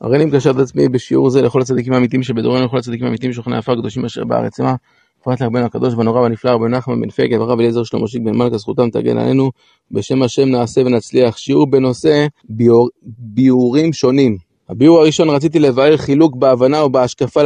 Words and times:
הרי 0.00 0.16
אני 0.16 0.24
מקשר 0.24 0.50
את 0.50 0.56
עצמי 0.56 0.88
בשיעור 0.88 1.30
זה 1.30 1.42
לכל 1.42 1.60
הצדיקים 1.60 1.92
האמיתיים 1.92 2.22
שבדורנו 2.22 2.64
לכל 2.64 2.78
הצדיקים 2.78 3.06
האמיתיים 3.06 3.32
שוכני 3.32 3.56
עפר 3.56 3.74
קדושים 3.74 4.04
אשר 4.04 4.24
בארץ 4.24 4.60
עמה. 4.60 4.74
פרט 5.22 5.40
לרבנו 5.40 5.64
הקדוש 5.64 5.94
והנורא 5.94 6.20
והנפלא 6.20 6.50
רבי 6.50 6.68
נחמן 6.68 7.00
בן 7.00 7.10
פגל 7.10 7.42
ורב 7.42 7.58
אליעזר 7.58 7.84
שלמה 7.84 8.08
שיק 8.08 8.22
בן 8.22 8.36
מלכה 8.36 8.58
זכותם 8.58 8.90
תגן 8.90 9.18
עלינו 9.18 9.50
בשם 9.90 10.22
השם 10.22 10.48
נעשה 10.48 10.80
ונצליח 10.80 11.36
שיעור 11.36 11.70
בנושא 11.70 12.26
ביור, 12.48 12.88
ביאורים 13.02 13.92
שונים. 13.92 14.36
הביאור 14.68 14.98
הראשון 14.98 15.30
רציתי 15.30 15.58
לבאר 15.58 15.96
חילוק 15.96 16.36
בהבנה 16.36 16.80
או 16.80 16.90
בהשקפה 16.90 17.42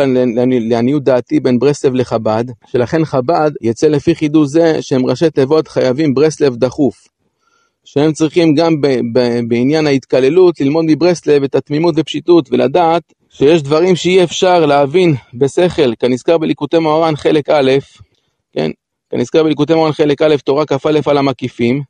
לעניות 0.60 1.04
דעתי 1.04 1.40
בין 1.40 1.58
ברסלב 1.58 1.94
לחב"ד, 1.94 2.44
שלכן 2.66 3.04
חב"ד 3.04 3.50
יצא 3.62 3.86
לפי 3.86 4.14
חידוש 4.14 4.48
זה 4.48 4.82
שהם 4.82 5.06
ראשי 5.06 5.30
תיבות 5.30 5.68
חייבים 5.68 6.14
ברסלב 6.14 6.56
דחוף. 6.56 7.08
שהם 7.84 8.12
צריכים 8.12 8.54
גם 8.54 8.80
ב, 8.80 8.86
ב, 8.86 9.40
בעניין 9.48 9.86
ההתקללות 9.86 10.60
ללמוד 10.60 10.84
מברסלב 10.88 11.42
את 11.42 11.54
התמימות 11.54 11.94
ופשיטות 11.98 12.48
ולדעת 12.52 13.02
שיש 13.30 13.62
דברים 13.62 13.96
שאי 13.96 14.24
אפשר 14.24 14.66
להבין 14.66 15.14
בשכל, 15.34 15.94
כנזכר 15.94 16.38
בליקוטי 16.38 16.78
מאורן 16.78 17.16
חלק 17.16 17.50
א', 17.50 17.70
כן, 18.52 18.70
כנזכר 19.10 19.42
בליקוטי 19.42 19.74
מאורן 19.74 19.92
חלק 19.92 20.22
א', 20.22 20.36
תורה 20.44 20.66
כ"א 20.66 21.00
על 21.06 21.18
המקיפים, 21.18 21.82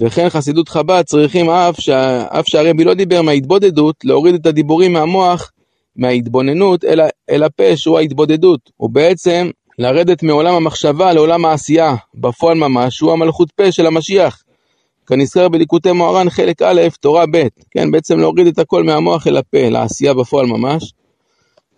וכן 0.00 0.28
חסידות 0.28 0.68
חב"ד 0.68 1.02
צריכים 1.02 1.50
אף, 1.50 1.80
שה, 1.80 2.24
אף 2.40 2.48
שהרבי 2.48 2.84
לא 2.84 2.94
דיבר 2.94 3.22
מההתבודדות, 3.22 3.96
להוריד 4.04 4.34
את 4.34 4.46
הדיבורים 4.46 4.92
מהמוח, 4.92 5.52
מההתבוננות, 5.96 6.84
אל, 6.84 7.00
אל 7.30 7.42
הפה 7.42 7.76
שהוא 7.76 7.98
ההתבודדות, 7.98 8.70
ובעצם 8.80 9.50
לרדת 9.78 10.22
מעולם 10.22 10.54
המחשבה 10.54 11.12
לעולם 11.12 11.44
העשייה, 11.44 11.94
בפועל 12.14 12.58
ממש, 12.58 12.96
שהוא 12.96 13.12
המלכות 13.12 13.52
פה 13.52 13.72
של 13.72 13.86
המשיח. 13.86 14.42
כנזכר 15.08 15.48
בליקוטי 15.48 15.92
מוהר"ן 15.92 16.30
חלק 16.30 16.62
א', 16.62 16.80
תורה 17.00 17.24
ב', 17.32 17.46
כן, 17.70 17.90
בעצם 17.90 18.18
להוריד 18.18 18.46
את 18.46 18.58
הכל 18.58 18.84
מהמוח 18.84 19.26
אל 19.26 19.36
הפה, 19.36 19.68
לעשייה 19.68 20.14
בפועל 20.14 20.46
ממש. 20.46 20.92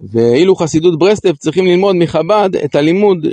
ואילו 0.00 0.56
חסידות 0.56 0.98
ברסלב 0.98 1.36
צריכים 1.36 1.66
ללמוד 1.66 1.96
מחב"ד 1.96 2.50
את 2.64 2.74
הלימוד 2.74 3.26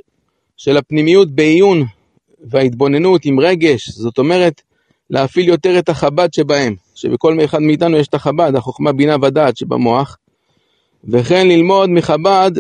של 0.58 0.78
הפנימיות 0.78 1.32
בעיון 1.32 1.84
וההתבוננות 2.50 3.26
עם 3.26 3.40
רגש, 3.40 3.90
זאת 3.90 4.18
אומרת, 4.18 4.62
להפעיל 5.10 5.48
יותר 5.48 5.80
את 5.80 5.90
החב"ד 5.90 6.34
שבהם, 6.34 6.76
שבכל 6.96 7.38
אחד 7.46 7.62
מאיתנו 7.62 7.98
יש 7.98 8.08
את 8.08 8.14
החב"ד, 8.14 8.56
החוכמה, 8.56 8.92
בינה 8.92 9.16
ודעת 9.22 9.58
שבמוח, 9.58 10.18
וכן 11.04 11.48
ללמוד 11.48 11.90
מחב"ד, 11.90 12.52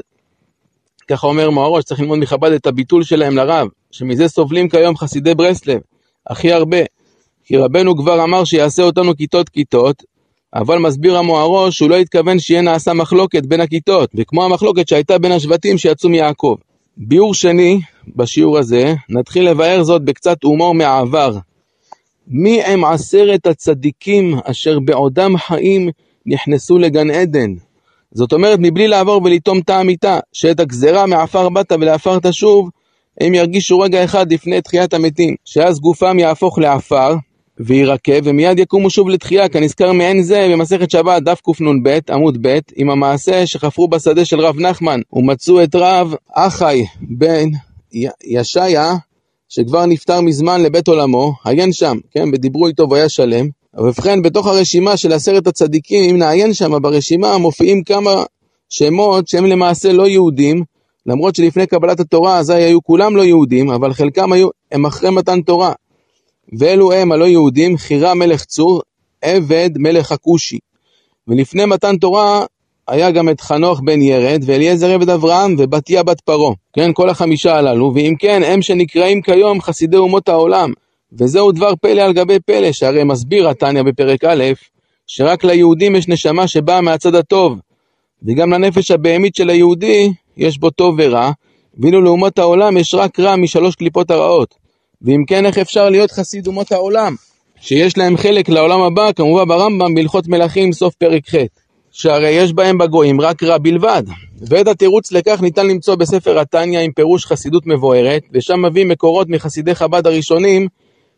ככה 1.07 1.27
אומר 1.27 1.49
מאורו, 1.49 1.81
שצריך 1.81 1.99
ללמוד 1.99 2.19
מחב"ד 2.19 2.51
את 2.51 2.67
הביטול 2.67 3.03
שלהם 3.03 3.35
לרב, 3.35 3.67
שמזה 3.91 4.27
סובלים 4.27 4.69
כיום 4.69 4.97
חסידי 4.97 5.35
ברסלב, 5.35 5.79
הכי 6.27 6.51
הרבה. 6.51 6.96
כי 7.47 7.57
רבנו 7.57 7.97
כבר 7.97 8.23
אמר 8.23 8.43
שיעשה 8.43 8.83
אותנו 8.83 9.15
כיתות 9.15 9.49
כיתות, 9.49 10.03
אבל 10.53 10.77
מסביר 10.77 11.17
המוהרו 11.17 11.71
שהוא 11.71 11.89
לא 11.89 11.95
התכוון 11.95 12.39
שיהיה 12.39 12.61
נעשה 12.61 12.93
מחלוקת 12.93 13.45
בין 13.45 13.61
הכיתות, 13.61 14.09
וכמו 14.15 14.45
המחלוקת 14.45 14.87
שהייתה 14.87 15.17
בין 15.17 15.31
השבטים 15.31 15.77
שיצאו 15.77 16.09
מיעקב. 16.09 16.55
ביאור 16.97 17.33
שני, 17.33 17.79
בשיעור 18.15 18.57
הזה, 18.57 18.93
נתחיל 19.09 19.49
לבאר 19.49 19.83
זאת 19.83 20.05
בקצת 20.05 20.43
הומור 20.43 20.73
מהעבר. 20.75 21.37
מי 22.27 22.63
הם 22.63 22.85
עשרת 22.85 23.47
הצדיקים 23.47 24.35
אשר 24.43 24.79
בעודם 24.79 25.37
חיים 25.37 25.89
נכנסו 26.25 26.77
לגן 26.77 27.11
עדן? 27.11 27.53
זאת 28.11 28.33
אומרת, 28.33 28.59
מבלי 28.61 28.87
לעבור 28.87 29.21
ולטום 29.23 29.61
טעם 29.61 29.89
איתה, 29.89 30.19
שאת 30.33 30.59
הגזרה 30.59 31.05
מעפר 31.05 31.49
באת 31.49 31.71
ולעפר 31.71 32.19
תשוב, 32.19 32.69
הם 33.21 33.33
ירגישו 33.33 33.79
רגע 33.79 34.03
אחד 34.03 34.33
לפני 34.33 34.61
תחיית 34.61 34.93
המתים, 34.93 35.35
שאז 35.45 35.79
גופם 35.79 36.19
יהפוך 36.19 36.59
לעפר, 36.59 37.15
וירקב, 37.59 38.19
ומיד 38.23 38.59
יקומו 38.59 38.89
שוב 38.89 39.09
לתחייה, 39.09 39.49
כנזכר 39.49 39.91
מעין 39.91 40.23
זה 40.23 40.47
במסכת 40.51 40.91
שבת, 40.91 41.23
דף 41.23 41.41
קנ"ב, 41.41 41.99
עמוד 42.09 42.37
ב', 42.41 42.59
עם 42.75 42.89
המעשה 42.89 43.45
שחפרו 43.45 43.87
בשדה 43.87 44.25
של 44.25 44.39
רב 44.39 44.59
נחמן, 44.59 44.99
ומצאו 45.13 45.63
את 45.63 45.75
רב 45.75 46.13
אחי 46.33 46.85
בן 47.01 47.49
ישעיה, 48.23 48.93
שכבר 49.49 49.85
נפטר 49.85 50.21
מזמן 50.21 50.63
לבית 50.63 50.87
עולמו, 50.87 51.33
עיין 51.45 51.73
שם, 51.73 51.97
כן, 52.11 52.29
ודיברו 52.33 52.67
איתו 52.67 52.89
והיה 52.89 53.09
שלם. 53.09 53.47
ובכן, 53.77 54.21
בתוך 54.21 54.47
הרשימה 54.47 54.97
של 54.97 55.13
עשרת 55.13 55.47
הצדיקים, 55.47 56.09
אם 56.09 56.17
נעיין 56.17 56.53
שם 56.53 56.81
ברשימה, 56.81 57.37
מופיעים 57.37 57.83
כמה 57.83 58.23
שמות 58.69 59.27
שהם 59.27 59.45
למעשה 59.45 59.91
לא 59.91 60.07
יהודים, 60.07 60.63
למרות 61.05 61.35
שלפני 61.35 61.67
קבלת 61.67 61.99
התורה 61.99 62.37
אזי 62.37 62.53
היו 62.53 62.83
כולם 62.83 63.15
לא 63.15 63.21
יהודים, 63.21 63.69
אבל 63.69 63.93
חלקם 63.93 64.33
היו, 64.33 64.49
הם 64.71 64.85
אחרי 64.85 65.09
מתן 65.09 65.41
תורה. 65.41 65.73
ואלו 66.59 66.91
הם 66.91 67.11
הלא 67.11 67.25
יהודים, 67.25 67.77
חירה 67.77 68.13
מלך 68.13 68.45
צור, 68.45 68.81
עבד 69.21 69.69
מלך 69.77 70.11
הכושי. 70.11 70.59
ולפני 71.27 71.65
מתן 71.65 71.97
תורה 71.97 72.45
היה 72.87 73.11
גם 73.11 73.29
את 73.29 73.41
חנוך 73.41 73.81
בן 73.85 74.01
ירד, 74.01 74.43
ואליעזר 74.45 74.91
עבד 74.91 75.09
אברהם, 75.09 75.55
ובתיה 75.57 76.03
בת 76.03 76.21
פרעה. 76.21 76.53
כן, 76.73 76.93
כל 76.93 77.09
החמישה 77.09 77.55
הללו, 77.55 77.91
ואם 77.95 78.13
כן, 78.19 78.41
הם 78.45 78.61
שנקראים 78.61 79.21
כיום 79.21 79.61
חסידי 79.61 79.97
אומות 79.97 80.29
העולם. 80.29 80.71
וזהו 81.13 81.51
דבר 81.51 81.75
פלא 81.81 82.01
על 82.01 82.13
גבי 82.13 82.39
פלא, 82.39 82.71
שהרי 82.71 83.03
מסביר 83.03 83.49
התניא 83.49 83.83
בפרק 83.83 84.23
א', 84.23 84.43
שרק 85.07 85.43
ליהודים 85.43 85.95
יש 85.95 86.07
נשמה 86.07 86.47
שבאה 86.47 86.81
מהצד 86.81 87.15
הטוב, 87.15 87.59
וגם 88.23 88.53
לנפש 88.53 88.91
הבהמית 88.91 89.35
של 89.35 89.49
היהודי 89.49 90.11
יש 90.37 90.57
בו 90.57 90.69
טוב 90.69 90.95
ורע, 90.97 91.31
ואילו 91.79 92.01
לאומות 92.01 92.39
העולם 92.39 92.77
יש 92.77 92.95
רק 92.95 93.19
רע 93.19 93.35
משלוש 93.35 93.75
קליפות 93.75 94.11
הרעות. 94.11 94.66
ואם 95.01 95.23
כן, 95.27 95.45
איך 95.45 95.57
אפשר 95.57 95.89
להיות 95.89 96.11
חסיד 96.11 96.47
אומות 96.47 96.71
העולם, 96.71 97.15
שיש 97.61 97.97
להם 97.97 98.17
חלק 98.17 98.49
לעולם 98.49 98.81
הבא, 98.81 99.11
כמובן 99.11 99.47
ברמב"ם 99.47 99.95
בהלכות 99.95 100.27
מלכים, 100.27 100.73
סוף 100.73 100.95
פרק 100.95 101.29
ח', 101.29 101.35
שהרי 101.91 102.29
יש 102.29 102.53
בהם 102.53 102.77
בגויים 102.77 103.21
רק 103.21 103.43
רע 103.43 103.57
בלבד. 103.57 104.03
ואת 104.41 104.67
התירוץ 104.67 105.11
לכך 105.11 105.41
ניתן 105.41 105.67
למצוא 105.67 105.95
בספר 105.95 106.39
התניא 106.39 106.79
עם 106.79 106.91
פירוש 106.91 107.25
חסידות 107.25 107.67
מבוארת, 107.67 108.23
ושם 108.33 108.65
מביא 108.65 108.85
מקורות 108.85 109.29
מחסידי 109.29 109.75
חב"ד 109.75 110.07
הראשונים, 110.07 110.67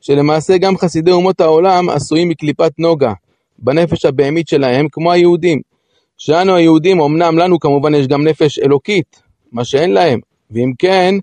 שלמעשה 0.02 0.58
גם 0.58 0.78
חסידי 0.78 1.12
אומות 1.12 1.42
העולם 1.42 1.90
עשויים 1.90 2.30
מקליפת 2.30 2.72
נוגה, 2.78 3.14
בנפש 3.60 4.06
הבהמית 4.06 4.48
שלהם, 4.48 4.88
כמו 4.92 5.12
היהודים. 5.12 5.62
שאנו 6.18 6.56
היהודים, 6.56 7.02
אמנם 7.02 7.38
לנו 7.38 7.60
כמובן 7.60 7.96
יש 7.96 8.08
גם 8.08 8.28
נפש 8.28 8.60
אלוקית, 8.60 9.22
מה 9.52 9.66
שאין 9.66 9.92
להם, 9.92 10.20
ואם 10.52 10.72
כן, 10.80 11.16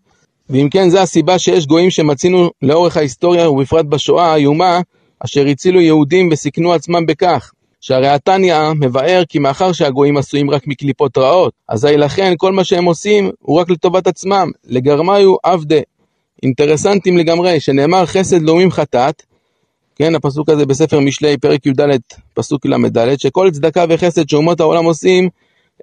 ואם 0.51 0.69
כן, 0.71 0.91
זו 0.91 0.99
הסיבה 0.99 1.39
שיש 1.39 1.67
גויים 1.67 1.91
שמצינו 1.91 2.51
לאורך 2.63 2.97
ההיסטוריה, 2.97 3.51
ובפרט 3.51 3.87
בשואה 3.87 4.33
האיומה, 4.33 4.81
אשר 5.21 5.47
הצילו 5.47 5.81
יהודים 5.81 6.29
וסיכנו 6.33 6.73
עצמם 6.73 7.07
בכך. 7.07 7.53
שהרי 7.81 8.09
התניא 8.09 8.57
מבאר 8.81 9.23
כי 9.29 9.39
מאחר 9.39 9.73
שהגויים 9.73 10.17
עשויים 10.17 10.51
רק 10.51 10.67
מקליפות 10.67 11.19
רעות, 11.19 11.53
אזי 11.69 11.97
לכן 11.97 12.35
כל 12.37 12.53
מה 12.53 12.65
שהם 12.65 12.85
עושים 12.85 13.31
הוא 13.39 13.61
רק 13.61 13.71
לטובת 13.71 14.07
עצמם, 14.07 14.51
לגרמיו 14.65 15.35
עבדה. 15.43 15.81
אינטרסנטים 16.43 17.19
לגמרי, 17.19 17.61
שנאמר 17.61 18.07
חסד 18.07 18.43
לאומים 18.43 18.71
חטאת, 18.71 19.23
כן, 19.97 20.15
הפסוק 20.15 20.49
הזה 20.49 20.67
בספר 20.67 21.01
משלי, 21.01 21.37
פרק 21.39 21.67
י"ד, 21.67 21.81
פסוק 22.35 22.67
ל"ד, 22.67 23.19
שכל 23.19 23.51
צדקה 23.51 23.85
וחסד 23.89 24.29
שאומות 24.29 24.61
העולם 24.61 24.85
עושים, 24.85 25.29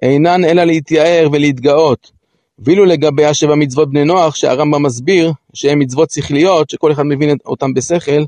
אינן 0.02 0.44
אלא 0.44 0.64
להתייער 0.64 1.28
ולהתגאות. 1.32 2.10
ואילו 2.58 2.84
לגבי 2.84 3.24
השבע 3.24 3.54
מצוות 3.54 3.90
בני 3.90 4.04
נוח, 4.04 4.34
שהרמב"ם 4.34 4.82
מסביר 4.82 5.32
שהן 5.54 5.82
מצוות 5.82 6.10
שכליות, 6.10 6.70
שכל 6.70 6.92
אחד 6.92 7.02
מבין 7.02 7.36
אותן 7.46 7.74
בשכל, 7.74 8.24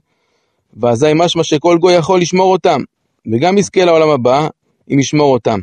ואזי 0.77 1.13
משמע 1.15 1.45
שכל 1.45 1.79
גוי 1.79 1.95
יכול 1.95 2.21
לשמור 2.21 2.53
אותם, 2.53 2.81
וגם 3.33 3.59
יזכה 3.59 3.85
לעולם 3.85 4.09
הבא 4.09 4.49
אם 4.93 4.99
ישמור 4.99 5.33
אותם. 5.33 5.61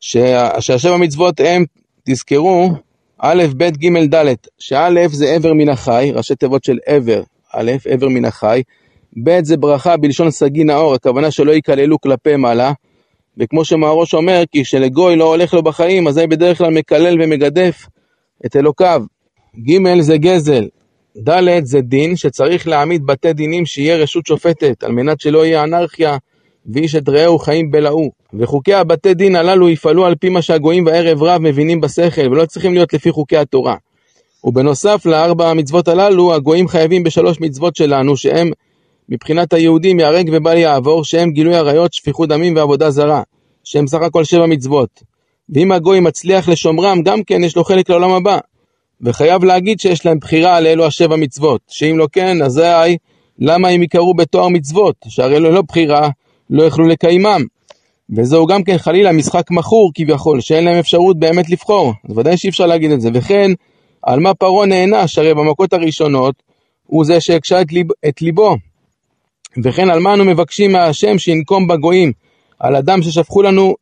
שהשבע 0.00 0.96
מצוות 0.96 1.40
הם, 1.40 1.64
תזכרו, 2.04 2.70
א', 3.18 3.44
ב', 3.56 3.64
ג', 3.64 4.14
ד', 4.14 4.34
שא' 4.58 5.08
זה 5.08 5.30
עבר 5.30 5.52
מן 5.52 5.68
החי, 5.68 6.12
ראשי 6.14 6.34
תיבות 6.34 6.64
של 6.64 6.78
עבר, 6.86 7.22
א', 7.54 7.72
עבר 7.88 8.08
מן 8.08 8.24
החי, 8.24 8.62
ב' 9.24 9.44
זה 9.44 9.56
ברכה 9.56 9.96
בלשון 9.96 10.30
סגי 10.30 10.64
נאור, 10.64 10.94
הכוונה 10.94 11.30
שלא 11.30 11.52
ייכללו 11.52 12.00
כלפי 12.00 12.36
מעלה, 12.36 12.72
וכמו 13.38 13.64
שמהראש 13.64 14.14
אומר, 14.14 14.42
כי 14.52 14.64
כשלגוי 14.64 15.16
לא 15.16 15.24
הולך 15.24 15.54
לו 15.54 15.62
בחיים, 15.62 16.08
אזי 16.08 16.26
בדרך 16.26 16.58
כלל 16.58 16.70
מקלל 16.70 17.22
ומגדף 17.22 17.86
את 18.46 18.56
אלוקיו. 18.56 19.02
ג' 19.66 20.00
זה 20.00 20.18
גזל. 20.18 20.68
ד' 21.28 21.64
זה 21.64 21.80
דין 21.80 22.16
שצריך 22.16 22.68
להעמיד 22.68 23.06
בתי 23.06 23.32
דינים 23.32 23.66
שיהיה 23.66 23.96
רשות 23.96 24.26
שופטת, 24.26 24.84
על 24.84 24.92
מנת 24.92 25.20
שלא 25.20 25.46
יהיה 25.46 25.64
אנרכיה 25.64 26.16
ואיש 26.66 26.94
את 26.94 27.08
רעהו 27.08 27.38
חיים 27.38 27.70
בלעו. 27.70 28.10
וחוקי 28.34 28.74
הבתי 28.74 29.14
דין 29.14 29.36
הללו 29.36 29.68
יפעלו 29.68 30.06
על 30.06 30.14
פי 30.14 30.28
מה 30.28 30.42
שהגויים 30.42 30.84
בערב 30.84 31.22
רב 31.22 31.40
מבינים 31.42 31.80
בשכל, 31.80 32.28
ולא 32.32 32.46
צריכים 32.46 32.74
להיות 32.74 32.94
לפי 32.94 33.10
חוקי 33.10 33.36
התורה. 33.36 33.76
ובנוסף 34.44 35.06
לארבע 35.06 35.50
המצוות 35.50 35.88
הללו, 35.88 36.34
הגויים 36.34 36.68
חייבים 36.68 37.02
בשלוש 37.02 37.40
מצוות 37.40 37.76
שלנו, 37.76 38.16
שהם 38.16 38.50
מבחינת 39.08 39.52
היהודים 39.52 40.00
ייהרג 40.00 40.30
ובל 40.32 40.56
יעבור, 40.56 41.04
שהם 41.04 41.30
גילוי 41.30 41.56
עריות, 41.56 41.92
שפיכות 41.92 42.28
דמים 42.28 42.56
ועבודה 42.56 42.90
זרה, 42.90 43.22
שהם 43.70 43.86
סך 43.86 44.02
הכל 44.02 44.24
שבע 44.24 44.46
מצוות. 44.46 45.02
ואם 45.48 45.72
הגוי 45.72 46.00
מצליח 46.00 46.48
לשומרם, 46.48 47.02
גם 47.02 47.22
כן 47.24 47.44
יש 47.44 47.56
לו 47.56 47.64
חלק 47.64 47.90
לעולם 47.90 48.10
הבא. 48.10 48.38
וחייב 49.00 49.44
להגיד 49.44 49.80
שיש 49.80 50.06
להם 50.06 50.18
בחירה 50.18 50.56
על 50.56 50.66
אלו 50.66 50.86
השבע 50.86 51.16
מצוות, 51.16 51.60
שאם 51.68 51.98
לא 51.98 52.06
כן, 52.12 52.42
אזי 52.42 52.96
למה 53.38 53.68
הם 53.68 53.82
יקראו 53.82 54.14
בתואר 54.14 54.48
מצוות, 54.48 54.94
שהרי 55.08 55.40
לא, 55.40 55.52
לא 55.52 55.62
בחירה, 55.62 56.08
לא 56.50 56.62
יוכלו 56.62 56.86
לקיימם. 56.86 57.42
וזהו 58.16 58.46
גם 58.46 58.64
כן 58.64 58.78
חלילה 58.78 59.12
משחק 59.12 59.50
מכור 59.50 59.90
כביכול, 59.94 60.40
שאין 60.40 60.64
להם 60.64 60.78
אפשרות 60.78 61.18
באמת 61.18 61.50
לבחור, 61.50 61.92
אז 62.08 62.18
ודאי 62.18 62.36
שאי 62.36 62.48
אפשר 62.48 62.66
להגיד 62.66 62.90
את 62.90 63.00
זה, 63.00 63.10
וכן 63.14 63.50
על 64.02 64.20
מה 64.20 64.34
פרעה 64.34 64.66
נענש, 64.66 65.18
הרי 65.18 65.34
במכות 65.34 65.72
הראשונות 65.72 66.34
הוא 66.86 67.04
זה 67.04 67.20
שהקשה 67.20 67.60
את, 67.60 67.72
ליב, 67.72 67.86
את 68.08 68.22
ליבו, 68.22 68.56
וכן 69.64 69.90
על 69.90 69.98
מה 69.98 70.14
אנו 70.14 70.24
מבקשים 70.24 70.72
מהשם 70.72 71.18
שינקום 71.18 71.66
בגויים, 71.66 72.12
על 72.58 72.76
אדם 72.76 73.02
ששפכו 73.02 73.42
לנו 73.42 73.74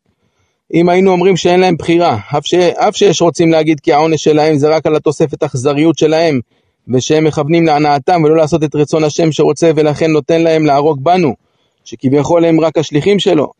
אם 0.75 0.89
היינו 0.89 1.13
אומרים 1.13 1.37
שאין 1.37 1.61
להם 1.61 1.77
בחירה, 1.77 2.19
אף, 2.39 2.47
ש... 2.47 2.55
אף 2.55 2.97
שיש 2.97 3.23
רוצים 3.23 3.51
להגיד 3.51 3.81
כי 3.81 3.93
העונש 3.93 4.25
שלהם 4.25 4.57
זה 4.57 4.69
רק 4.69 4.87
על 4.87 4.97
התוספת 4.97 5.43
אכזריות 5.43 5.99
שלהם, 5.99 6.41
ושהם 6.89 7.25
מכוונים 7.25 7.67
להנאתם 7.67 8.23
ולא 8.25 8.37
לעשות 8.37 8.65
את 8.65 8.75
רצון 8.75 9.05
השם 9.05 9.33
שרוצה 9.33 9.71
ולכן 9.77 10.11
נותן 10.11 10.43
להם 10.43 10.67
להרוג 10.67 11.05
בנו, 11.05 11.35
שכביכול 11.85 12.45
הם 12.45 12.61
רק 12.61 12.79
השליחים 12.79 13.19
שלו. 13.19 13.53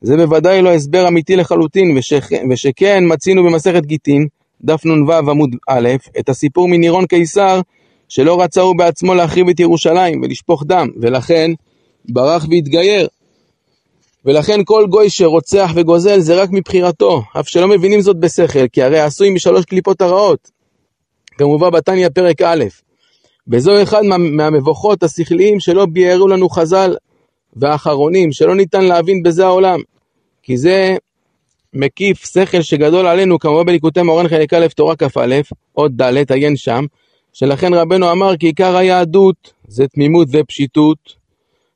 זה 0.00 0.16
בוודאי 0.16 0.62
לא 0.62 0.74
הסבר 0.74 1.08
אמיתי 1.08 1.36
לחלוטין, 1.36 1.96
ושכ... 1.96 2.28
ושכן 2.50 3.04
מצינו 3.06 3.44
במסכת 3.44 3.86
גיטין, 3.86 4.26
דף 4.62 4.84
נ"ו 4.84 5.12
עמוד 5.12 5.56
א', 5.68 5.88
את 6.18 6.28
הסיפור 6.28 6.68
מנירון 6.68 7.06
קיסר, 7.06 7.60
שלא 8.08 8.40
רצה 8.40 8.60
הוא 8.60 8.76
בעצמו 8.76 9.14
להחריב 9.14 9.48
את 9.48 9.60
ירושלים 9.60 10.22
ולשפוך 10.22 10.64
דם, 10.66 10.88
ולכן 11.00 11.50
ברח 12.08 12.46
והתגייר. 12.50 13.08
ולכן 14.28 14.60
כל 14.64 14.86
גוי 14.90 15.10
שרוצח 15.10 15.70
וגוזל 15.74 16.20
זה 16.20 16.42
רק 16.42 16.48
מבחירתו, 16.52 17.22
אף 17.40 17.48
שלא 17.48 17.68
מבינים 17.68 18.00
זאת 18.00 18.16
בשכל, 18.16 18.68
כי 18.68 18.82
הרי 18.82 19.00
עשוי 19.00 19.30
משלוש 19.30 19.64
קליפות 19.64 20.00
הרעות. 20.00 20.50
כמובן 21.38 21.70
בתניא 21.70 22.08
פרק 22.08 22.42
א', 22.42 22.64
וזו 23.48 23.82
אחד 23.82 24.02
מה, 24.02 24.18
מהמבוכות 24.18 25.02
השכליים 25.02 25.60
שלא 25.60 25.86
ביארו 25.86 26.28
לנו 26.28 26.48
חז"ל 26.48 26.96
והאחרונים, 27.56 28.32
שלא 28.32 28.54
ניתן 28.54 28.84
להבין 28.84 29.22
בזה 29.22 29.46
העולם. 29.46 29.80
כי 30.42 30.56
זה 30.56 30.96
מקיף 31.74 32.24
שכל 32.24 32.62
שגדול 32.62 33.06
עלינו, 33.06 33.38
כמובן 33.38 33.66
בליקוטי 33.66 34.02
מורן 34.02 34.28
חלק 34.28 34.54
א', 34.54 34.66
תורה 34.76 34.96
כ"א, 34.96 35.40
עוד 35.72 36.02
ד', 36.02 36.32
עיין 36.32 36.56
שם, 36.56 36.84
שלכן 37.32 37.74
רבנו 37.74 38.12
אמר 38.12 38.36
כי 38.36 38.46
עיקר 38.46 38.76
היהדות 38.76 39.52
זה 39.68 39.88
תמימות 39.88 40.28
ופשיטות, 40.32 41.17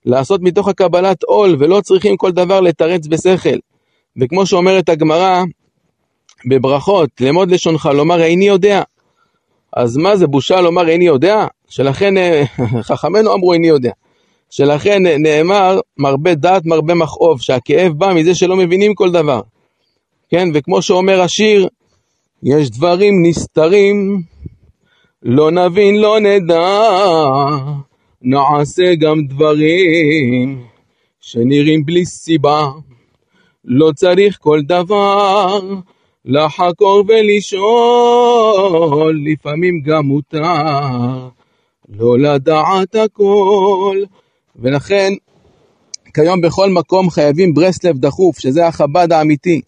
לעשות 0.06 0.40
מתוך 0.42 0.68
הקבלת 0.68 1.22
עול, 1.22 1.56
ולא 1.58 1.80
צריכים 1.80 2.16
כל 2.16 2.32
דבר 2.32 2.60
לתרץ 2.60 3.06
בשכל. 3.06 3.58
וכמו 4.20 4.46
שאומרת 4.46 4.88
הגמרא 4.88 5.42
בברכות, 6.46 7.10
לאמוד 7.20 7.50
לשונך, 7.50 7.90
לומר 7.94 8.22
איני 8.22 8.44
יודע. 8.44 8.82
אז 9.76 9.96
מה 9.96 10.16
זה 10.16 10.26
בושה 10.26 10.60
לומר 10.60 10.88
איני 10.88 11.04
יודע? 11.04 11.46
שלכן 11.68 12.18
אה, 12.18 12.44
חכמינו 12.88 13.34
אמרו 13.34 13.52
איני 13.52 13.68
יודע. 13.68 13.90
שלכן 14.50 15.02
נאמר 15.18 15.80
מרבה 15.98 16.34
דעת 16.34 16.66
מרבה 16.66 16.94
מכאוב, 16.94 17.40
שהכאב 17.40 17.92
בא 17.92 18.12
מזה 18.14 18.34
שלא 18.34 18.56
מבינים 18.56 18.94
כל 18.94 19.10
דבר. 19.10 19.40
כן, 20.30 20.48
וכמו 20.54 20.82
שאומר 20.82 21.20
השיר, 21.20 21.68
יש 22.42 22.70
דברים 22.70 23.26
נסתרים, 23.26 24.22
לא 25.22 25.50
נבין, 25.50 25.96
לא 25.96 26.20
נדע, 26.20 26.80
נעשה 28.22 28.94
גם 28.94 29.26
דברים 29.26 30.64
שנראים 31.20 31.86
בלי 31.86 32.06
סיבה. 32.06 32.66
לא 33.64 33.92
צריך 33.94 34.38
כל 34.40 34.60
דבר 34.62 35.60
לחקור 36.24 37.04
ולשאול, 37.08 37.60
לפעמים 39.32 39.80
גם 39.80 40.06
מותר 40.06 41.28
לא 41.88 42.18
לדעת 42.18 42.94
הכל. 42.94 43.96
ולכן 44.56 45.12
כיום 46.14 46.40
בכל 46.40 46.70
מקום 46.70 47.10
חייבים 47.10 47.54
ברסלב 47.54 47.98
דחוף, 47.98 48.38
שזה 48.38 48.66
החב"ד 48.66 49.12
האמיתי. 49.12 49.60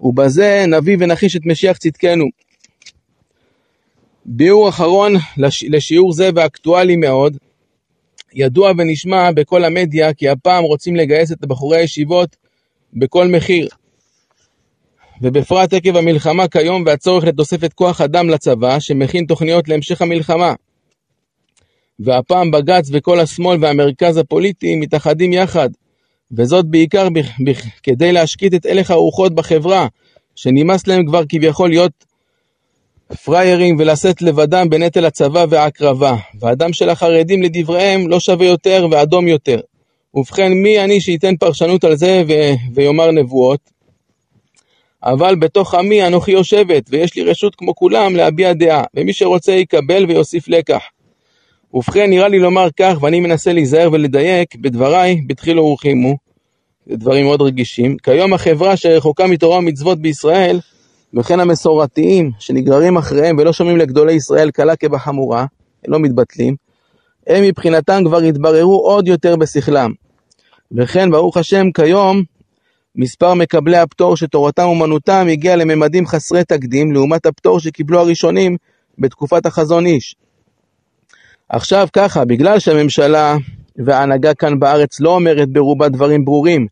ובזה 0.00 0.64
נביא 0.68 0.96
ונחיש 1.00 1.36
את 1.36 1.46
משיח 1.46 1.76
צדקנו. 1.76 2.24
ביאור 4.26 4.68
אחרון 4.68 5.12
לש... 5.36 5.64
לשיעור 5.68 6.12
זה 6.12 6.30
ואקטואלי 6.34 6.96
מאוד, 6.96 7.36
ידוע 8.34 8.72
ונשמע 8.78 9.30
בכל 9.32 9.64
המדיה 9.64 10.14
כי 10.14 10.28
הפעם 10.28 10.64
רוצים 10.64 10.96
לגייס 10.96 11.32
את 11.32 11.40
בחורי 11.46 11.76
הישיבות 11.76 12.36
בכל 12.92 13.28
מחיר. 13.28 13.68
ובפרט 15.22 15.74
עקב 15.74 15.96
המלחמה 15.96 16.48
כיום 16.48 16.82
והצורך 16.86 17.24
לתוספת 17.24 17.72
כוח 17.72 18.00
אדם 18.00 18.28
לצבא 18.28 18.80
שמכין 18.80 19.24
תוכניות 19.26 19.68
להמשך 19.68 20.02
המלחמה. 20.02 20.54
והפעם 21.98 22.50
בג"ץ 22.50 22.88
וכל 22.92 23.20
השמאל 23.20 23.58
והמרכז 23.60 24.16
הפוליטי 24.16 24.76
מתאחדים 24.76 25.32
יחד, 25.32 25.70
וזאת 26.32 26.66
בעיקר 26.66 27.08
כדי 27.82 28.12
להשקיט 28.12 28.54
את 28.54 28.66
הלך 28.66 28.90
הרוחות 28.90 29.34
בחברה, 29.34 29.86
שנמאס 30.34 30.86
להם 30.86 31.06
כבר 31.06 31.22
כביכול 31.28 31.68
להיות 31.68 32.04
פראיירים 33.12 33.76
ולשאת 33.78 34.22
לבדם 34.22 34.70
בנטל 34.70 35.04
הצבא 35.04 35.46
וההקרבה, 35.48 36.16
והדם 36.40 36.72
של 36.72 36.88
החרדים 36.88 37.42
לדבריהם 37.42 38.08
לא 38.08 38.20
שווה 38.20 38.46
יותר 38.46 38.86
ואדום 38.90 39.28
יותר. 39.28 39.60
ובכן, 40.14 40.52
מי 40.52 40.84
אני 40.84 41.00
שייתן 41.00 41.36
פרשנות 41.36 41.84
על 41.84 41.96
זה 41.96 42.22
ו- 42.28 42.52
ויאמר 42.74 43.10
נבואות? 43.10 43.60
אבל 45.02 45.34
בתוך 45.34 45.74
עמי 45.74 46.06
אנוכי 46.06 46.32
יושבת, 46.32 46.82
ויש 46.90 47.16
לי 47.16 47.22
רשות 47.22 47.54
כמו 47.54 47.74
כולם 47.74 48.16
להביע 48.16 48.52
דעה, 48.52 48.84
ומי 48.94 49.12
שרוצה 49.12 49.52
יקבל 49.52 50.04
ויוסיף 50.08 50.48
לקח. 50.48 50.82
ובכן, 51.74 52.10
נראה 52.10 52.28
לי 52.28 52.38
לומר 52.38 52.68
כך, 52.76 52.94
ואני 53.00 53.20
מנסה 53.20 53.52
להיזהר 53.52 53.88
ולדייק 53.92 54.56
בדבריי, 54.56 55.20
בתחילו 55.26 55.62
ורחימו, 55.62 56.16
זה 56.86 56.96
דברים 56.96 57.24
מאוד 57.24 57.42
רגישים. 57.42 57.96
כיום 58.02 58.34
החברה 58.34 58.76
שרחוקה 58.76 59.26
מתורה 59.26 59.58
ומצוות 59.58 59.98
בישראל, 59.98 60.60
וכן 61.16 61.40
המסורתיים 61.40 62.30
שנגררים 62.38 62.96
אחריהם 62.96 63.36
ולא 63.38 63.52
שומעים 63.52 63.76
לגדולי 63.76 64.12
ישראל 64.12 64.50
קלה 64.50 64.76
כבחמורה, 64.76 65.46
לא 65.88 65.98
מתבטלים, 65.98 66.56
הם 67.26 67.42
מבחינתם 67.44 68.02
כבר 68.04 68.18
התבררו 68.18 68.80
עוד 68.80 69.08
יותר 69.08 69.36
בשכלם. 69.36 69.90
וכן, 70.72 71.10
ברוך 71.10 71.36
השם, 71.36 71.70
כיום 71.70 72.22
מספר 72.96 73.34
מקבלי 73.34 73.76
הפטור 73.76 74.16
שתורתם 74.16 74.62
אומנותם 74.62 75.26
הגיע 75.30 75.56
לממדים 75.56 76.06
חסרי 76.06 76.44
תקדים 76.44 76.92
לעומת 76.92 77.26
הפטור 77.26 77.60
שקיבלו 77.60 78.00
הראשונים 78.00 78.56
בתקופת 78.98 79.46
החזון 79.46 79.86
איש. 79.86 80.16
עכשיו 81.48 81.88
ככה, 81.92 82.24
בגלל 82.24 82.58
שהממשלה 82.58 83.36
וההנהגה 83.76 84.34
כאן 84.34 84.58
בארץ 84.58 85.00
לא 85.00 85.10
אומרת 85.10 85.48
ברובה 85.48 85.88
דברים 85.88 86.24
ברורים 86.24 86.66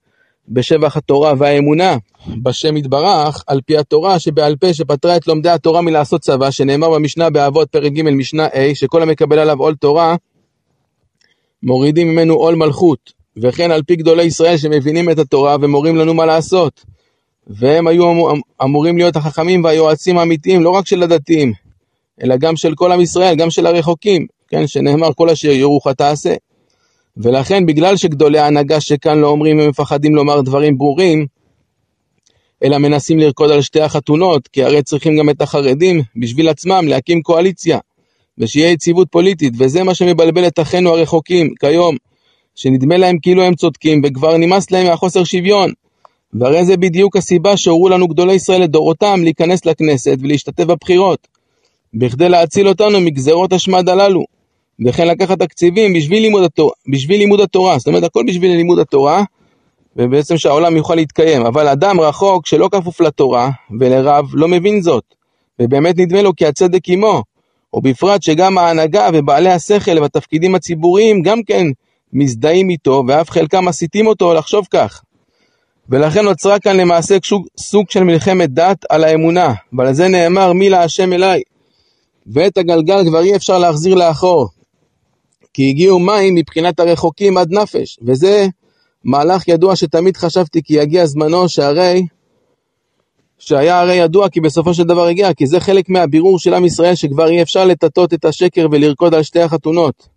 בשבח 0.49 0.97
התורה 0.97 1.33
והאמונה 1.39 1.97
בשם 2.43 2.77
יתברך, 2.77 3.45
על 3.47 3.61
פי 3.67 3.77
התורה 3.77 4.19
שבעל 4.19 4.57
פה 4.57 4.75
שפטרה 4.75 5.17
את 5.17 5.27
לומדי 5.27 5.49
התורה 5.49 5.81
מלעשות 5.81 6.21
צבא, 6.21 6.51
שנאמר 6.51 6.91
במשנה 6.91 7.31
באבות 7.31 7.69
פרק 7.71 7.93
ג' 7.93 8.03
משנה 8.03 8.47
ה', 8.47 8.75
שכל 8.75 9.03
המקבל 9.03 9.39
עליו 9.39 9.59
עול 9.59 9.75
תורה, 9.75 10.17
מורידים 11.63 12.09
ממנו 12.09 12.35
עול 12.35 12.55
מלכות, 12.55 13.13
וכן 13.37 13.71
על 13.71 13.83
פי 13.83 13.97
גדולי 13.97 14.25
ישראל 14.25 14.57
שמבינים 14.57 15.11
את 15.11 15.19
התורה 15.19 15.57
ומורים 15.61 15.97
לנו 15.97 16.15
מה 16.15 16.27
לעשות. 16.27 16.85
והם 17.47 17.87
היו 17.87 18.11
אמור, 18.11 18.33
אמורים 18.63 18.99
להיות 18.99 19.17
החכמים 19.17 19.65
והיועצים 19.65 20.19
האמיתיים, 20.19 20.63
לא 20.63 20.71
רק 20.71 20.87
של 20.87 21.03
הדתיים, 21.03 21.53
אלא 22.23 22.37
גם 22.37 22.57
של 22.57 22.75
כל 22.75 22.93
עם 22.93 23.01
ישראל, 23.01 23.35
גם 23.35 23.51
של 23.51 23.67
הרחוקים, 23.67 24.27
כן, 24.49 24.67
שנאמר 24.67 25.13
כל 25.13 25.31
אשר 25.31 25.51
יורוך 25.51 25.89
תעשה. 25.89 26.35
ולכן 27.17 27.67
בגלל 27.67 27.97
שגדולי 27.97 28.39
ההנהגה 28.39 28.81
שכאן 28.81 29.19
לא 29.19 29.27
אומרים 29.27 29.61
הם 29.61 29.69
מפחדים 29.69 30.15
לומר 30.15 30.41
דברים 30.41 30.79
ברורים, 30.79 31.27
אלא 32.65 32.79
מנסים 32.79 33.19
לרקוד 33.19 33.51
על 33.51 33.63
שתי 33.63 33.81
החתונות, 33.81 34.49
כי 34.49 34.65
הרי 34.65 34.83
צריכים 34.83 35.19
גם 35.19 35.31
את 35.31 35.43
החרדים 35.43 36.03
בשביל 36.17 36.49
עצמם 36.49 36.85
להקים 36.89 37.23
קואליציה, 37.23 37.79
ושיהיה 38.39 38.71
יציבות 38.71 39.09
פוליטית, 39.11 39.55
וזה 39.59 39.83
מה 39.83 39.95
שמבלבל 39.95 40.47
את 40.47 40.61
אחינו 40.61 40.91
הרחוקים 40.91 41.55
כיום, 41.61 41.97
שנדמה 42.55 42.97
להם 42.97 43.17
כאילו 43.23 43.43
הם 43.43 43.55
צודקים, 43.55 44.03
וכבר 44.05 44.37
נמאס 44.37 44.71
להם 44.71 44.87
מהחוסר 44.87 45.25
שוויון. 45.25 45.73
והרי 46.35 46.65
זה 46.65 46.77
בדיוק 46.77 47.17
הסיבה 47.17 47.57
שהורו 47.57 47.89
לנו 47.89 48.09
גדולי 48.09 48.35
ישראל 48.35 48.63
לדורותם 48.63 49.21
להיכנס 49.23 49.67
לכנסת 49.67 50.17
ולהשתתף 50.21 50.65
בבחירות, 50.65 51.29
בכדי 51.95 52.29
להציל 52.29 52.69
אותנו 52.69 53.01
מגזרות 53.01 53.53
השמד 53.53 53.89
הללו. 53.89 54.25
וכן 54.87 55.09
לקחת 55.09 55.39
תקציבים 55.39 55.95
בשביל 55.95 56.23
לימוד, 56.23 56.45
התורה, 56.45 56.73
בשביל 56.93 57.19
לימוד 57.19 57.41
התורה, 57.41 57.79
זאת 57.79 57.87
אומרת 57.87 58.03
הכל 58.03 58.25
בשביל 58.29 58.57
לימוד 58.57 58.79
התורה, 58.79 59.25
ובעצם 59.97 60.39
שהעולם 60.39 60.77
יוכל 60.77 60.95
להתקיים. 60.95 61.47
אבל 61.47 61.69
אדם 61.69 62.01
רחוק 62.01 62.47
שלא 62.47 62.69
כפוף 62.73 63.01
לתורה 63.01 63.51
ולרב 63.81 64.27
לא 64.33 64.49
מבין 64.49 64.83
זאת, 64.83 65.05
ובאמת 65.61 65.99
נדמה 65.99 66.23
לו 66.23 66.37
כי 66.37 66.47
הצדק 66.47 66.89
עמו, 66.89 67.23
ובפרט 67.75 68.23
שגם 68.23 68.59
ההנהגה 68.59 69.09
ובעלי 69.15 69.51
השכל 69.51 69.99
והתפקידים 69.99 70.55
הציבוריים 70.55 71.23
גם 71.23 71.43
כן 71.43 71.67
מזדהים 72.13 72.71
איתו, 72.71 73.05
ואף 73.09 73.31
חלקם 73.31 73.65
מסיתים 73.65 74.07
אותו 74.07 74.35
לחשוב 74.35 74.67
כך. 74.71 75.03
ולכן 75.89 76.25
נוצרה 76.25 76.59
כאן 76.59 76.77
למעשה 76.77 77.17
סוג 77.59 77.91
של 77.91 78.05
מלחמת 78.05 78.51
דת 78.51 78.85
על 78.89 79.05
האמונה, 79.05 79.55
ועל 79.73 79.93
זה 79.93 80.09
נאמר 80.09 80.53
מי 80.53 80.71
להשם 80.71 81.13
אליי. 81.13 81.43
ואת 82.27 82.59
הגלגל 82.59 83.05
כבר 83.09 83.21
אי 83.21 83.37
אפשר 83.37 83.59
להחזיר 83.59 83.95
לאחור, 83.95 84.49
כי 85.55 85.69
הגיעו 85.69 85.99
מים 85.99 86.35
מבחינת 86.35 86.81
הרחוקים 86.81 87.37
עד 87.37 87.53
נפש, 87.53 87.99
וזה 88.03 88.47
מהלך 89.05 89.49
ידוע 89.49 89.77
שתמיד 89.77 90.17
חשבתי 90.17 90.63
כי 90.63 90.75
יגיע 90.75 91.07
זמנו 91.07 91.49
שהרי 91.49 92.03
שהיה 93.39 93.81
הרי 93.81 93.95
ידוע 93.95 94.29
כי 94.29 94.41
בסופו 94.41 94.75
של 94.75 94.83
דבר 94.83 95.07
הגיע, 95.07 95.35
כי 95.35 95.47
זה 95.47 95.61
חלק 95.61 95.89
מהבירור 95.89 96.39
של 96.39 96.55
עם 96.55 96.65
ישראל 96.65 96.95
שכבר 96.95 97.29
אי 97.29 97.43
אפשר 97.43 97.65
לטאטות 97.65 98.15
את 98.15 98.25
השקר 98.25 98.67
ולרקוד 98.71 99.15
על 99.15 99.23
שתי 99.23 99.41
החתונות. 99.41 100.09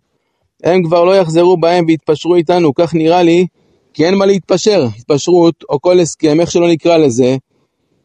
הם 0.64 0.82
כבר 0.82 1.04
לא 1.04 1.16
יחזרו 1.16 1.56
בהם 1.56 1.84
ויתפשרו 1.88 2.34
איתנו, 2.34 2.74
כך 2.74 2.94
נראה 2.94 3.22
לי, 3.22 3.46
כי 3.94 4.06
אין 4.06 4.14
מה 4.14 4.26
להתפשר. 4.26 4.86
התפשרות, 4.98 5.64
או 5.70 5.80
כל 5.80 6.00
הסכם, 6.00 6.40
איך 6.40 6.50
שלא 6.50 6.68
נקרא 6.68 6.96
לזה, 6.96 7.36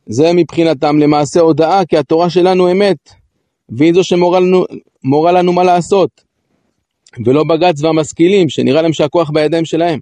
זה 0.06 0.34
מבחינתם 0.34 1.00
למעשה 1.00 1.40
הודאה, 1.40 1.86
כי 1.86 1.98
התורה 1.98 2.30
שלנו 2.30 2.72
אמת, 2.72 2.98
והיא 3.70 3.94
זו 3.94 4.04
שמורה 4.04 4.40
לנו, 4.40 4.66
לנו 5.34 5.54
מה 5.54 5.64
לעשות. 5.64 6.31
ולא 7.26 7.44
בג"ץ 7.44 7.84
והמשכילים, 7.84 8.50
שנראה 8.50 8.82
להם 8.82 8.94
שהכוח 8.94 9.30
בידיים 9.30 9.66
שלהם. 9.66 10.00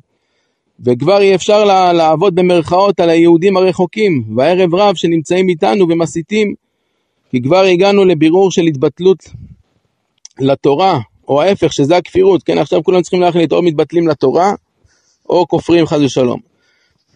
וכבר 0.85 1.21
אי 1.21 1.35
אפשר 1.35 1.65
לעבוד 1.93 2.35
במרכאות 2.35 2.99
על 2.99 3.09
היהודים 3.09 3.57
הרחוקים, 3.57 4.23
והערב 4.35 4.75
רב 4.75 4.95
שנמצאים 4.95 5.49
איתנו 5.49 5.89
ומסיתים, 5.89 6.53
כי 7.31 7.41
כבר 7.41 7.63
הגענו 7.63 8.05
לבירור 8.05 8.51
של 8.51 8.61
התבטלות 8.61 9.23
לתורה, 10.39 10.99
או 11.27 11.41
ההפך, 11.41 11.73
שזה 11.73 11.97
הכפירות, 11.97 12.43
כן, 12.43 12.57
עכשיו 12.57 12.83
כולם 12.83 13.01
צריכים 13.01 13.21
להחליט, 13.21 13.51
או 13.51 13.61
מתבטלים 13.61 14.07
לתורה, 14.07 14.51
או 15.29 15.47
כופרים 15.47 15.85
חס 15.85 15.99
ושלום. 16.01 16.39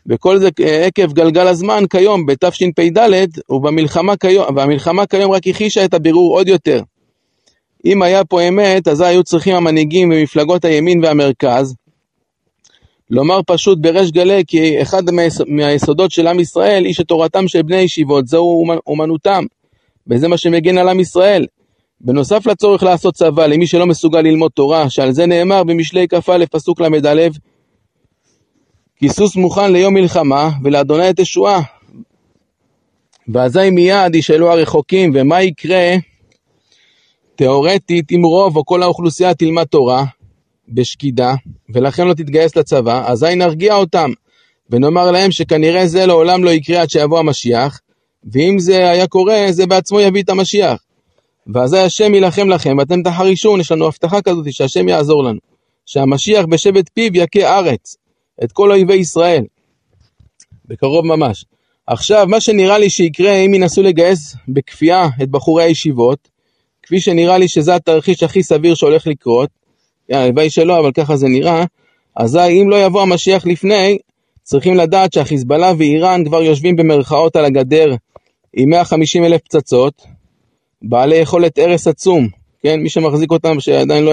וכל 0.08 0.38
זה 0.38 0.50
עקב 0.88 1.14
גלגל 1.14 1.48
הזמן 1.48 1.84
כיום, 1.90 2.26
בתשפ"ד, 2.26 2.98
ובמלחמה 3.50 4.18
כיום, 4.18 4.56
והמלחמה 4.56 5.06
כיום 5.06 5.32
רק 5.32 5.48
הכישה 5.48 5.86
את 5.86 5.94
הבירור 5.94 6.38
עוד 6.38 6.48
יותר. 6.48 6.82
אם 7.86 8.02
היה 8.02 8.26
פה 8.26 8.42
אמת, 8.42 8.88
אז 8.88 9.02
היו 9.02 9.24
צריכים 9.24 9.56
המנהיגים 9.56 10.10
במפלגות 10.10 10.66
הימין 10.66 11.04
והמרכז, 11.04 11.76
לומר 13.10 13.40
פשוט 13.48 13.78
בריש 13.82 14.12
גלי 14.12 14.44
כי 14.48 14.82
אחד 14.82 15.04
מהיסודות 15.48 16.12
של 16.12 16.28
עם 16.28 16.40
ישראל 16.40 16.86
היא 16.86 16.94
שתורתם 16.94 17.48
של 17.48 17.62
בני 17.62 17.78
ישיבות 17.78 18.28
זהו 18.28 18.66
אומנותם 18.88 19.44
וזה 20.08 20.28
מה 20.28 20.38
שמגן 20.38 20.78
על 20.78 20.90
עם 20.90 21.00
ישראל. 21.00 21.46
בנוסף 22.02 22.48
לצורך 22.48 22.84
לעשות 22.84 23.14
צבא 23.14 23.46
למי 23.46 23.68
שלא 23.68 23.86
מסוגל 23.86 24.22
ללמוד 24.22 24.52
תורה 24.52 24.90
שעל 24.90 25.12
זה 25.12 25.26
נאמר 25.26 25.64
במשלי 25.64 26.08
כ"א 26.08 26.46
פסוק 26.52 26.82
ל"א 26.82 27.28
כי 28.96 29.10
סוס 29.10 29.36
מוכן 29.36 29.72
ליום 29.72 29.94
מלחמה 29.94 30.50
ולאדוני 30.64 31.14
תשועה 31.16 31.62
ואזי 33.28 33.70
מיד 33.70 34.16
ישאלו 34.16 34.52
הרחוקים 34.52 35.12
ומה 35.16 35.42
יקרה 35.42 35.96
תאורטית 37.36 38.12
אם 38.12 38.22
רוב 38.24 38.58
או 38.58 38.66
כל 38.66 38.84
האוכלוסייה 38.84 39.34
תלמד 39.34 39.64
תורה 39.64 40.06
בשקידה, 40.70 41.34
ולכן 41.70 42.08
לא 42.08 42.14
תתגייס 42.14 42.56
לצבא, 42.56 43.12
אזי 43.12 43.36
נרגיע 43.36 43.76
אותם, 43.76 44.12
ונאמר 44.70 45.12
להם 45.12 45.32
שכנראה 45.32 45.88
זה 45.88 46.06
לעולם 46.06 46.44
לא 46.44 46.50
יקרה 46.50 46.82
עד 46.82 46.90
שיבוא 46.90 47.20
המשיח, 47.20 47.80
ואם 48.34 48.60
זה 48.60 48.90
היה 48.90 49.08
קורה, 49.08 49.46
זה 49.50 49.66
בעצמו 49.66 50.00
יביא 50.00 50.24
את 50.24 50.30
המשיח. 50.30 50.84
ואזי 51.54 51.78
השם 51.78 52.14
יילחם 52.14 52.50
לכם, 52.50 52.76
ואתם 52.78 53.04
תחרישון, 53.04 53.60
יש 53.60 53.72
לנו 53.72 53.88
הבטחה 53.88 54.22
כזאת 54.22 54.54
שהשם 54.54 54.88
יעזור 54.88 55.24
לנו. 55.24 55.40
שהמשיח 55.86 56.46
בשבט 56.46 56.90
פיו 56.94 57.12
יכה 57.14 57.58
ארץ, 57.58 57.96
את 58.44 58.52
כל 58.52 58.72
אויבי 58.72 58.96
ישראל. 58.96 59.44
בקרוב 60.66 61.06
ממש. 61.06 61.46
עכשיו, 61.88 62.26
מה 62.30 62.42
שנראה 62.42 62.78
לי 62.78 62.90
שיקרה 62.90 63.36
אם 63.36 63.54
ינסו 63.54 63.84
לגייס 63.84 64.36
בכפייה 64.48 65.08
את 65.24 65.30
בחורי 65.30 65.64
הישיבות, 65.64 66.33
כפי 66.84 67.00
שנראה 67.00 67.38
לי 67.38 67.48
שזה 67.48 67.76
התרחיש 67.76 68.24
הכי 68.24 68.44
סביר 68.44 68.76
שהולך 68.76 69.08
לקרות, 69.08 69.50
הלוואי 70.10 70.50
שלא, 70.50 70.80
אבל 70.80 70.92
ככה 70.92 71.16
זה 71.16 71.28
נראה, 71.28 71.64
אזי 72.16 72.62
אם 72.62 72.70
לא 72.70 72.86
יבוא 72.86 73.02
המשיח 73.02 73.46
לפני, 73.46 73.98
צריכים 74.44 74.76
לדעת 74.76 75.14
שהחיזבאללה 75.14 75.74
ואיראן 75.78 76.26
כבר 76.26 76.44
יושבים 76.44 76.76
במרכאות 76.76 77.36
על 77.36 77.46
הגדר 77.46 77.96
עם 78.54 78.70
150 78.70 79.24
אלף 79.24 79.42
פצצות, 79.42 80.02
בעלי 80.82 81.16
יכולת 81.16 81.58
הרס 81.58 81.88
עצום, 81.88 82.28
כן? 82.64 82.80
מי 82.80 82.90
שמחזיק 82.90 83.32
אותם, 83.32 83.60
שעדיין 83.60 84.04
לא... 84.04 84.12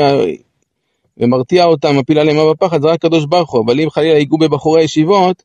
ומרתיע 1.18 1.64
אותם, 1.64 1.96
מפיל 1.96 2.18
עליהם 2.18 2.36
מה 2.36 2.50
בפחד, 2.50 2.82
זה 2.82 2.88
רק 2.88 2.94
הקדוש 2.94 3.24
ברוך 3.24 3.52
הוא, 3.52 3.64
אבל 3.64 3.80
אם 3.80 3.90
חלילה 3.90 4.18
ייגעו 4.18 4.38
בבחורי 4.38 4.82
ישיבות, 4.82 5.42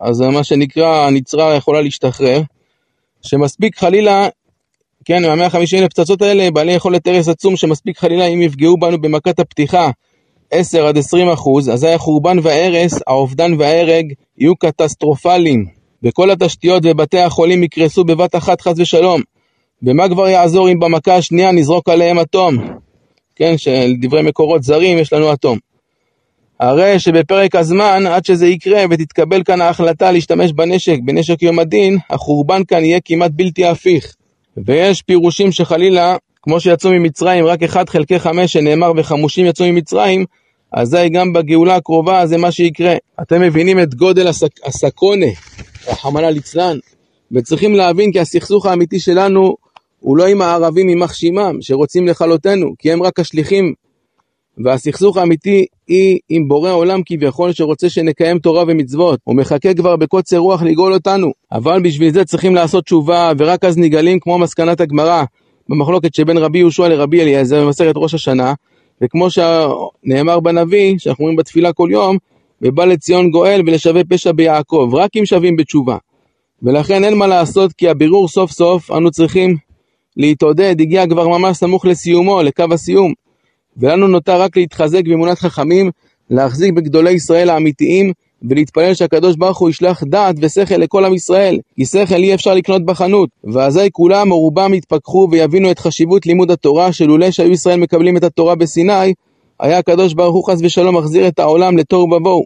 אז 0.00 0.20
מה 0.20 0.44
שנקרא, 0.44 1.06
הנצרה 1.06 1.54
יכולה 1.54 1.82
להשתחרר. 1.82 2.42
שמספיק 3.22 3.78
חלילה 3.78 4.28
כן, 5.04 5.22
מה-150 5.22 5.76
אלף 5.78 5.88
פצצות 5.88 6.22
האלה 6.22 6.50
בעלי 6.50 6.72
יכולת 6.72 7.06
הרס 7.06 7.28
עצום 7.28 7.56
שמספיק 7.56 7.98
חלילה 7.98 8.26
אם 8.26 8.42
יפגעו 8.42 8.76
בנו 8.76 9.00
במכת 9.00 9.38
הפתיחה 9.38 9.90
10 10.50 10.86
עד 10.86 10.98
20 10.98 11.28
אחוז, 11.28 11.70
אזי 11.70 11.88
החורבן 11.88 12.36
וההרס, 12.42 13.00
האובדן 13.06 13.52
וההרג 13.58 14.12
יהיו 14.38 14.56
קטסטרופליים, 14.56 15.66
וכל 16.02 16.30
התשתיות 16.30 16.82
ובתי 16.86 17.18
החולים 17.18 17.62
יקרסו 17.62 18.04
בבת 18.04 18.36
אחת 18.36 18.60
חס 18.60 18.74
ושלום. 18.78 19.20
ומה 19.82 20.08
כבר 20.08 20.28
יעזור 20.28 20.70
אם 20.70 20.80
במכה 20.80 21.16
השנייה 21.16 21.52
נזרוק 21.52 21.88
עליהם 21.88 22.18
אטום? 22.18 22.56
כן, 23.36 23.58
שלדברי 23.58 24.22
מקורות 24.22 24.62
זרים 24.62 24.98
יש 24.98 25.12
לנו 25.12 25.32
אטום. 25.32 25.58
הרי 26.60 26.98
שבפרק 26.98 27.54
הזמן, 27.54 28.06
עד 28.06 28.24
שזה 28.24 28.46
יקרה 28.46 28.84
ותתקבל 28.90 29.42
כאן 29.42 29.60
ההחלטה 29.60 30.12
להשתמש 30.12 30.52
בנשק, 30.52 30.96
בנשק 31.04 31.42
יום 31.42 31.58
הדין, 31.58 31.98
החורבן 32.10 32.64
כאן 32.64 32.84
יהיה 32.84 32.98
כמעט 33.04 33.30
בלתי 33.34 33.64
הפיך. 33.66 34.14
ויש 34.66 35.02
פירושים 35.02 35.52
שחלילה, 35.52 36.16
כמו 36.42 36.60
שיצאו 36.60 36.90
ממצרים, 36.90 37.46
רק 37.46 37.62
אחד 37.62 37.88
חלקי 37.88 38.18
חמש 38.18 38.52
שנאמר 38.52 38.92
וחמושים 38.96 39.46
יצאו 39.46 39.66
ממצרים, 39.66 40.24
אזי 40.72 41.08
גם 41.08 41.32
בגאולה 41.32 41.76
הקרובה 41.76 42.26
זה 42.26 42.36
מה 42.36 42.52
שיקרה. 42.52 42.94
אתם 43.22 43.40
מבינים 43.40 43.80
את 43.80 43.94
גודל 43.94 44.26
הסק... 44.26 44.66
הסקונה, 44.66 45.26
רחמנא 45.88 46.26
ליצלן, 46.26 46.78
וצריכים 47.32 47.74
להבין 47.74 48.12
כי 48.12 48.20
הסכסוך 48.20 48.66
האמיתי 48.66 49.00
שלנו 49.00 49.56
הוא 50.00 50.16
לא 50.16 50.26
עם 50.26 50.42
הערבים 50.42 50.88
יימח 50.88 51.14
שמם, 51.14 51.56
שרוצים 51.60 52.06
לכלותנו, 52.06 52.74
כי 52.78 52.92
הם 52.92 53.02
רק 53.02 53.20
השליחים. 53.20 53.74
והסכסוך 54.64 55.16
האמיתי 55.16 55.66
היא 55.88 56.18
עם 56.28 56.48
בורא 56.48 56.70
עולם 56.70 57.00
כביכול 57.06 57.52
שרוצה 57.52 57.90
שנקיים 57.90 58.38
תורה 58.38 58.64
ומצוות. 58.66 59.20
הוא 59.24 59.36
מחכה 59.36 59.74
כבר 59.74 59.96
בקוצר 59.96 60.38
רוח 60.38 60.62
לגאול 60.62 60.92
אותנו. 60.94 61.32
אבל 61.52 61.82
בשביל 61.82 62.12
זה 62.12 62.24
צריכים 62.24 62.54
לעשות 62.54 62.84
תשובה, 62.84 63.32
ורק 63.38 63.64
אז 63.64 63.78
נגאלים 63.78 64.20
כמו 64.20 64.38
מסקנת 64.38 64.80
הגמרא 64.80 65.24
במחלוקת 65.68 66.14
שבין 66.14 66.38
רבי 66.38 66.58
יהושע 66.58 66.88
לרבי 66.88 67.20
אליעזר 67.20 67.64
במסכת 67.64 67.92
ראש 67.96 68.14
השנה, 68.14 68.54
וכמו 69.02 69.26
שנאמר 69.30 70.40
בנביא, 70.40 70.94
שאנחנו 70.98 71.22
אומרים 71.22 71.36
בתפילה 71.36 71.72
כל 71.72 71.88
יום, 71.92 72.16
ובא 72.62 72.84
לציון 72.84 73.30
גואל 73.30 73.62
ולשווה 73.66 74.04
פשע 74.04 74.32
ביעקב, 74.32 74.90
רק 74.92 75.10
אם 75.16 75.26
שווים 75.26 75.56
בתשובה. 75.56 75.96
ולכן 76.62 77.04
אין 77.04 77.14
מה 77.14 77.26
לעשות, 77.26 77.72
כי 77.72 77.88
הבירור 77.88 78.28
סוף 78.28 78.50
סוף 78.50 78.90
אנו 78.90 79.10
צריכים 79.10 79.56
להתעודד, 80.16 80.80
הגיע 80.80 81.06
כבר 81.06 81.28
ממש 81.28 81.56
סמוך 81.56 81.86
לסיומו, 81.86 82.42
לקו 82.42 82.64
הסיום. 82.70 83.23
ולנו 83.76 84.08
נותר 84.08 84.40
רק 84.40 84.56
להתחזק 84.56 85.02
באמונת 85.04 85.38
חכמים, 85.38 85.90
להחזיק 86.30 86.72
בגדולי 86.72 87.10
ישראל 87.10 87.50
האמיתיים, 87.50 88.12
ולהתפלל 88.48 88.94
שהקדוש 88.94 89.36
ברוך 89.36 89.58
הוא 89.58 89.70
ישלח 89.70 90.04
דעת 90.04 90.36
ושכל 90.40 90.74
לכל 90.74 91.04
עם 91.04 91.14
ישראל, 91.14 91.58
כי 91.76 91.84
שכל 91.84 92.14
אי 92.14 92.34
אפשר 92.34 92.54
לקנות 92.54 92.84
בחנות. 92.84 93.28
ואזי 93.44 93.88
כולם 93.92 94.32
או 94.32 94.38
רובם 94.38 94.74
יתפכחו 94.74 95.28
ויבינו 95.30 95.70
את 95.70 95.78
חשיבות 95.78 96.26
לימוד 96.26 96.50
התורה, 96.50 96.92
שלולא 96.92 97.30
שהיו 97.30 97.52
ישראל 97.52 97.80
מקבלים 97.80 98.16
את 98.16 98.24
התורה 98.24 98.54
בסיני, 98.54 99.14
היה 99.60 99.78
הקדוש 99.78 100.14
ברוך 100.14 100.34
הוא 100.34 100.44
חס 100.44 100.60
ושלום 100.62 100.96
מחזיר 100.96 101.28
את 101.28 101.38
העולם 101.38 101.78
לתוהו 101.78 102.02
ובוהו. 102.02 102.44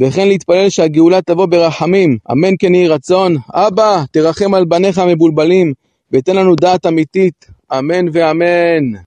וכן 0.00 0.28
להתפלל 0.28 0.68
שהגאולה 0.68 1.22
תבוא 1.22 1.46
ברחמים, 1.46 2.18
אמן 2.32 2.54
כן 2.58 2.74
יהי 2.74 2.88
רצון. 2.88 3.36
אבא, 3.54 4.02
תרחם 4.12 4.54
על 4.54 4.64
בניך 4.64 4.98
המבולבלים, 4.98 5.72
ותן 6.12 6.36
לנו 6.36 6.54
דעת 6.54 6.86
אמיתית, 6.86 7.46
אמן 7.78 8.06
ואמן. 8.12 8.98